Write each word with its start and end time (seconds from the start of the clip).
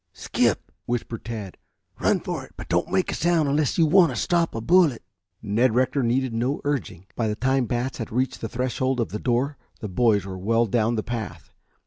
"Skip!" 0.13 0.71
whispered 0.87 1.23
Tad. 1.25 1.57
"Run 1.99 2.21
for 2.21 2.43
it, 2.43 2.53
but 2.57 2.67
don't 2.67 2.89
make 2.89 3.11
a 3.11 3.13
sound 3.13 3.47
unless 3.47 3.77
you 3.77 3.85
want 3.85 4.09
to 4.11 4.15
stop 4.15 4.55
a 4.55 4.59
bullet." 4.59 5.03
Ned 5.43 5.75
Rector 5.75 6.01
needed 6.01 6.33
no 6.33 6.59
urging. 6.63 7.05
By 7.15 7.27
the 7.27 7.35
time 7.35 7.67
Batts 7.67 7.99
had 7.99 8.11
reached 8.11 8.41
the 8.41 8.49
threshold 8.49 8.99
of 8.99 9.09
the 9.09 9.19
door 9.19 9.57
the 9.79 9.87
boys 9.87 10.25
were 10.25 10.39
well 10.39 10.65
down 10.65 10.95
the 10.95 11.03
path. 11.03 11.51